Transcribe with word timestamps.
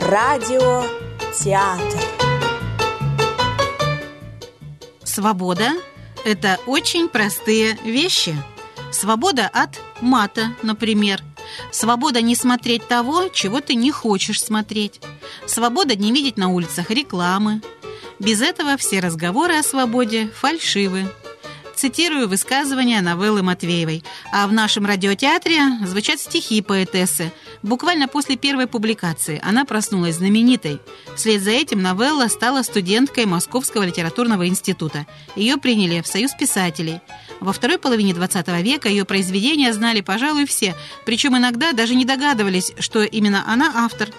Радиотеатр. 0.00 1.98
Свобода– 5.02 5.72
это 6.24 6.60
очень 6.66 7.08
простые 7.08 7.76
вещи. 7.84 8.36
Свобода 8.92 9.50
от 9.52 9.80
мата, 10.00 10.54
например. 10.62 11.20
Свобода 11.72 12.22
не 12.22 12.36
смотреть 12.36 12.86
того, 12.86 13.26
чего 13.30 13.60
ты 13.60 13.74
не 13.74 13.90
хочешь 13.90 14.40
смотреть. 14.40 15.00
Свобода 15.46 15.96
не 15.96 16.12
видеть 16.12 16.36
на 16.36 16.48
улицах 16.48 16.92
рекламы. 16.92 17.60
Без 18.20 18.40
этого 18.40 18.76
все 18.76 19.00
разговоры 19.00 19.58
о 19.58 19.64
свободе 19.64 20.28
фальшивы 20.28 21.10
цитирую 21.78 22.28
высказывания 22.28 23.00
новеллы 23.00 23.42
Матвеевой. 23.42 24.02
А 24.32 24.46
в 24.48 24.52
нашем 24.52 24.84
радиотеатре 24.84 25.60
звучат 25.86 26.18
стихи 26.18 26.60
поэтессы. 26.60 27.32
Буквально 27.62 28.08
после 28.08 28.36
первой 28.36 28.66
публикации 28.66 29.40
она 29.44 29.64
проснулась 29.64 30.16
знаменитой. 30.16 30.80
Вслед 31.14 31.40
за 31.40 31.52
этим 31.52 31.80
новелла 31.80 32.26
стала 32.26 32.62
студенткой 32.62 33.26
Московского 33.26 33.84
литературного 33.84 34.48
института. 34.48 35.06
Ее 35.36 35.56
приняли 35.56 36.00
в 36.00 36.06
Союз 36.08 36.32
писателей. 36.32 37.00
Во 37.38 37.52
второй 37.52 37.78
половине 37.78 38.12
XX 38.12 38.60
века 38.62 38.88
ее 38.88 39.04
произведения 39.04 39.72
знали, 39.72 40.00
пожалуй, 40.00 40.46
все, 40.46 40.74
причем 41.06 41.36
иногда 41.36 41.72
даже 41.72 41.94
не 41.94 42.04
догадывались, 42.04 42.72
что 42.80 43.04
именно 43.04 43.44
она 43.46 43.72
автор– 43.76 44.08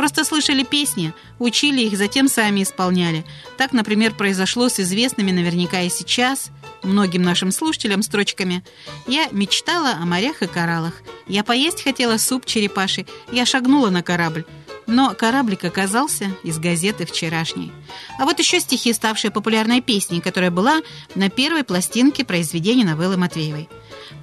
Просто 0.00 0.24
слышали 0.24 0.62
песни, 0.62 1.12
учили 1.38 1.82
их, 1.82 1.98
затем 1.98 2.26
сами 2.26 2.62
исполняли. 2.62 3.22
Так, 3.58 3.74
например, 3.74 4.14
произошло 4.14 4.70
с 4.70 4.80
известными 4.80 5.30
наверняка 5.30 5.82
и 5.82 5.90
сейчас 5.90 6.50
многим 6.82 7.22
нашим 7.22 7.52
слушателям 7.52 8.02
строчками 8.02 8.64
«Я 9.06 9.28
мечтала 9.30 9.92
о 10.00 10.06
морях 10.06 10.42
и 10.42 10.46
кораллах. 10.46 11.02
Я 11.26 11.44
поесть 11.44 11.82
хотела 11.82 12.16
суп 12.16 12.46
черепаши. 12.46 13.06
Я 13.32 13.46
шагнула 13.46 13.90
на 13.90 14.02
корабль. 14.02 14.44
Но 14.86 15.14
кораблик 15.14 15.64
оказался 15.64 16.34
из 16.42 16.58
газеты 16.58 17.06
вчерашней. 17.06 17.72
А 18.18 18.24
вот 18.24 18.38
еще 18.38 18.58
стихи, 18.58 18.92
ставшие 18.92 19.30
популярной 19.30 19.80
песней, 19.80 20.20
которая 20.20 20.50
была 20.50 20.80
на 21.14 21.30
первой 21.30 21.62
пластинке 21.62 22.24
произведения 22.24 22.84
новеллы 22.84 23.16
Матвеевой. 23.16 23.68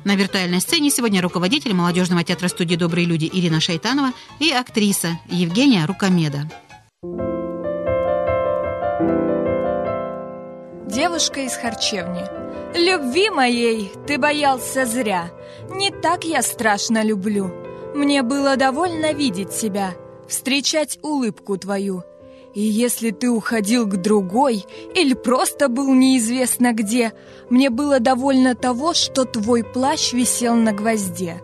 На 0.03 0.15
виртуальной 0.15 0.59
сцене 0.59 0.89
сегодня 0.89 1.21
руководитель 1.21 1.73
молодежного 1.73 2.23
театра 2.23 2.49
студии 2.49 2.75
«Добрые 2.75 3.05
люди» 3.05 3.29
Ирина 3.31 3.61
Шайтанова 3.61 4.11
и 4.39 4.51
актриса 4.51 5.19
Евгения 5.29 5.85
Рукомеда. 5.85 6.49
Девушка 10.87 11.41
из 11.41 11.53
харчевни. 11.53 12.46
Любви 12.77 13.29
моей 13.29 13.91
ты 14.05 14.17
боялся 14.17 14.85
зря. 14.85 15.31
Не 15.71 15.89
так 15.89 16.23
я 16.23 16.41
страшно 16.41 17.03
люблю. 17.03 17.51
Мне 17.95 18.21
было 18.21 18.55
довольно 18.55 19.13
видеть 19.13 19.49
тебя, 19.49 19.95
встречать 20.27 20.99
улыбку 21.01 21.57
твою— 21.57 22.03
и 22.57 22.61
если 22.61 23.11
ты 23.11 23.29
уходил 23.29 23.85
к 23.85 23.97
другой 23.97 24.65
или 24.95 25.13
просто 25.13 25.69
был 25.69 25.93
неизвестно 25.93 26.73
где, 26.73 27.13
мне 27.51 27.69
было 27.69 27.99
довольно 27.99 28.55
того, 28.55 28.95
что 28.95 29.25
твой 29.25 29.63
плащ 29.63 30.11
висел 30.11 30.55
на 30.55 30.71
гвозде. 30.71 31.39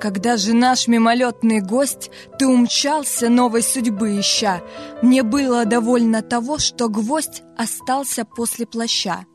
Когда 0.00 0.38
же 0.38 0.54
наш 0.54 0.86
мимолетный 0.86 1.60
гость, 1.60 2.10
ты 2.38 2.46
умчался 2.46 3.28
новой 3.28 3.62
судьбы 3.62 4.18
ища, 4.18 4.62
мне 5.02 5.22
было 5.22 5.66
довольно 5.66 6.22
того, 6.22 6.56
что 6.56 6.88
гвоздь 6.88 7.42
остался 7.58 8.24
после 8.24 8.64
плаща. 8.64 9.26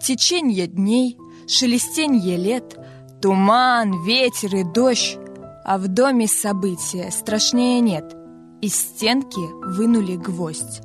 Теченье 0.00 0.66
дней, 0.66 1.16
шелестенье 1.46 2.36
лет, 2.36 2.76
туман, 3.20 4.04
ветер 4.04 4.54
и 4.56 4.64
дождь, 4.64 5.18
а 5.64 5.78
в 5.78 5.88
доме 5.88 6.26
события 6.26 7.10
страшнее 7.10 7.80
нет— 7.80 8.16
из 8.64 8.76
стенки 8.76 9.40
вынули 9.62 10.16
гвоздь. 10.16 10.80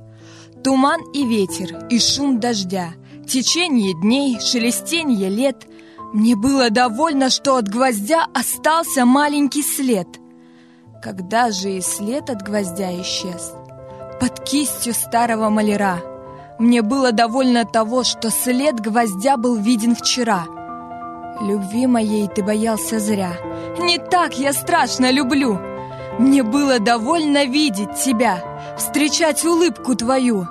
Туман 0.66 1.00
и 1.14 1.26
ветер, 1.26 1.88
и 1.90 1.98
шум 1.98 2.42
дождя, 2.42 2.90
Течение 3.26 3.94
дней, 3.94 4.38
шелестенье 4.42 5.30
лет. 5.30 5.66
Мне 6.14 6.36
было 6.36 6.72
довольно, 6.72 7.30
что 7.30 7.56
от 7.56 7.70
гвоздя 7.70 8.26
остался 8.34 9.06
маленький 9.06 9.64
след. 9.64 10.08
Когда 11.02 11.52
же 11.52 11.78
и 11.78 11.82
след 11.82 12.30
от 12.30 12.42
гвоздя 12.42 12.92
исчез? 13.02 13.54
Под 14.20 14.44
кистью 14.44 14.94
старого 14.94 15.50
маляра. 15.50 16.02
Мне 16.60 16.82
было 16.82 17.14
довольно 17.14 17.64
того, 17.64 18.04
что 18.04 18.30
след 18.30 18.82
гвоздя 18.82 19.38
был 19.38 19.56
виден 19.56 19.96
вчера. 19.96 20.46
Любви 21.42 21.88
моей 21.88 22.28
ты 22.28 22.44
боялся 22.44 23.00
зря. 23.00 23.32
Не 23.80 23.98
так 23.98 24.38
я 24.38 24.52
страшно 24.52 25.10
люблю. 25.10 25.58
Мне 26.20 26.44
было 26.44 26.80
довольно 26.80 27.46
видеть 27.46 27.96
тебя, 28.04 28.44
встречать 28.78 29.46
улыбку 29.46 29.96
твою. 29.96 30.48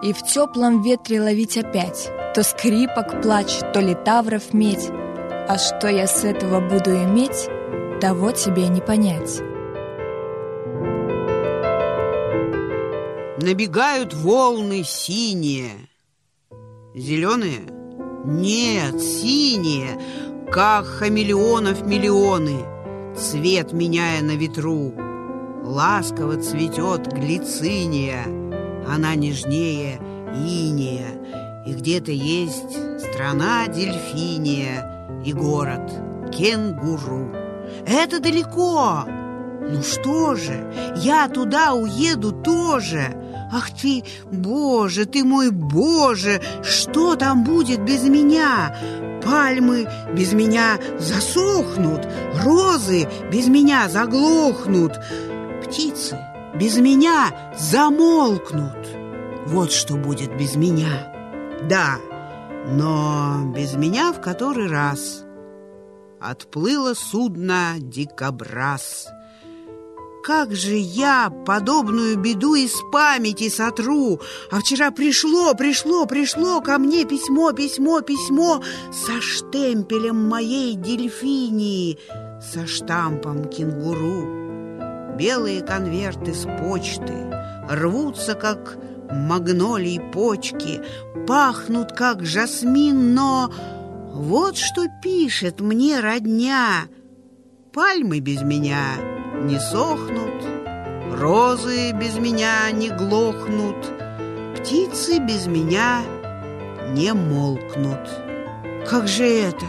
И 0.00 0.12
в 0.12 0.22
теплом 0.22 0.80
ветре 0.80 1.20
ловить 1.20 1.58
опять 1.58 2.08
То 2.34 2.44
скрипок 2.44 3.20
плач, 3.20 3.58
то 3.72 3.80
литавров 3.80 4.54
медь. 4.54 4.90
А 5.48 5.58
что 5.58 5.88
я 5.88 6.06
с 6.06 6.22
этого 6.24 6.60
буду 6.60 6.92
иметь, 6.92 7.48
того 8.00 8.30
тебе 8.30 8.68
не 8.68 8.80
понять. 8.80 9.42
Набегают 13.42 14.12
волны 14.14 14.82
синие. 14.84 15.88
Зеленые? 16.94 17.60
Нет, 18.24 19.00
синие, 19.00 19.98
как 20.52 20.84
хамелеонов 20.84 21.86
миллионы— 21.86 22.64
цвет 23.16 23.72
меняя 23.72 24.22
на 24.22 24.36
ветру. 24.36 24.92
Ласково 25.64 26.36
цветет 26.36 27.12
глициния, 27.12 28.24
она 28.88 29.14
нежнее 29.14 30.00
иния, 30.34 31.64
и 31.66 31.72
где-то 31.72 32.12
есть 32.12 32.72
страна 33.00 33.66
дельфиния 33.68 35.22
и 35.24 35.32
город 35.32 35.92
кенгуру. 36.32 37.30
Это 37.86 38.20
далеко. 38.20 39.04
Ну 39.06 39.82
что 39.82 40.34
же, 40.34 40.72
я 40.96 41.28
туда 41.28 41.74
уеду 41.74 42.32
тоже. 42.32 43.14
Ах 43.52 43.70
ты, 43.70 44.04
Боже, 44.30 45.06
ты 45.06 45.24
мой 45.24 45.50
Боже, 45.50 46.40
что 46.62 47.16
там 47.16 47.42
будет 47.44 47.82
без 47.84 48.04
меня? 48.04 48.76
Пальмы 49.24 49.88
без 50.14 50.32
меня 50.32 50.78
засохнут, 50.98 52.06
розы 52.42 53.08
без 53.30 53.48
меня 53.48 53.88
заглохнут, 53.88 54.98
птицы 55.64 56.18
без 56.54 56.78
меня 56.78 57.52
замолкнут. 57.58 58.88
Вот 59.46 59.72
что 59.72 59.96
будет 59.96 60.36
без 60.36 60.56
меня. 60.56 61.12
Да, 61.68 61.96
но 62.68 63.52
без 63.54 63.74
меня 63.74 64.12
в 64.12 64.20
который 64.20 64.68
раз 64.68 65.24
отплыло 66.20 66.94
судно 66.94 67.74
«Дикобраз». 67.78 69.08
Как 70.22 70.54
же 70.54 70.74
я 70.76 71.30
подобную 71.46 72.18
беду 72.18 72.54
из 72.54 72.74
памяти 72.92 73.48
сотру? 73.48 74.20
А 74.50 74.60
вчера 74.60 74.90
пришло, 74.90 75.54
пришло, 75.54 76.04
пришло 76.04 76.60
ко 76.60 76.78
мне 76.78 77.06
письмо, 77.06 77.52
письмо, 77.52 78.02
письмо 78.02 78.62
со 78.92 79.20
штемпелем 79.22 80.28
моей 80.28 80.74
дельфинии, 80.74 81.98
со 82.40 82.66
штампом 82.66 83.46
кенгуру. 83.46 85.16
Белые 85.16 85.62
конверты 85.62 86.34
с 86.34 86.46
почты 86.60 87.32
рвутся, 87.70 88.34
как 88.34 88.76
магнолии 89.10 90.02
почки, 90.12 90.82
пахнут, 91.26 91.92
как 91.92 92.26
жасмин, 92.26 93.14
но 93.14 93.50
вот 94.12 94.58
что 94.58 94.86
пишет 95.02 95.60
мне 95.60 96.00
родня. 96.00 96.88
Пальмы 97.72 98.20
без 98.20 98.42
меня— 98.42 98.96
не 99.40 99.58
сохнут, 99.58 100.44
Розы 101.12 101.92
без 101.92 102.18
меня 102.18 102.70
не 102.70 102.90
глохнут, 102.90 103.76
Птицы 104.56 105.18
без 105.18 105.46
меня 105.46 106.02
не 106.92 107.12
молкнут. 107.12 108.08
Как 108.88 109.08
же 109.08 109.24
это? 109.24 109.66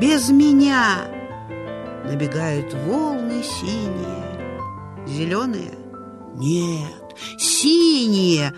Без 0.00 0.30
меня! 0.30 1.08
Набегают 2.04 2.72
волны 2.86 3.42
синие, 3.42 5.06
Зеленые? 5.06 5.74
Нет, 6.34 7.16
синие! 7.38 8.52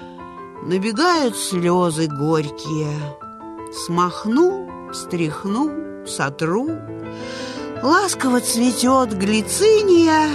Набегают 0.62 1.37
слезы 1.37 2.08
горькие. 2.08 2.93
Смахну, 3.73 4.91
встряхну, 4.93 6.06
сотру— 6.06 6.70
Ласково 7.83 8.41
цветет 8.41 9.17
глициния, 9.17 10.29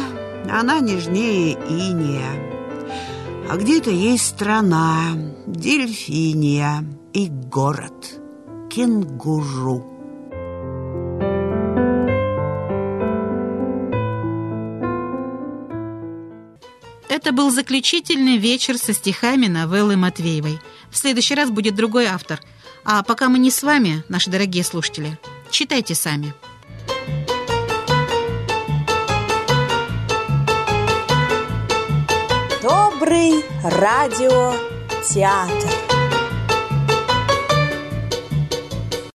она 0.50 0.80
нежнее 0.80 1.54
иния. 1.68 2.54
А 3.50 3.58
где-то 3.58 3.90
есть 3.90 4.26
страна, 4.26 5.12
дельфиния 5.46 6.86
и 7.12 7.28
город 7.28 8.22
кенгуру. 8.72 9.90
Это 17.10 17.34
был 17.34 17.52
заключительный 17.52 18.38
вечер 18.38 18.78
со 18.78 18.94
стихами 18.94 19.48
новеллы 19.48 19.98
Матвеевой. 19.98 20.60
В 20.90 20.98
следующий 20.98 21.36
раз 21.36 21.52
будет 21.52 21.76
другой 21.76 22.06
автор. 22.06 22.40
А 22.86 23.04
пока 23.04 23.28
мы 23.28 23.38
не 23.38 23.52
с 23.52 23.64
вами, 23.64 24.04
наши 24.08 24.30
дорогие 24.30 24.64
слушатели, 24.64 25.20
читайте 25.52 25.94
сами. 25.94 26.34
Радиотеатр. 33.64 34.64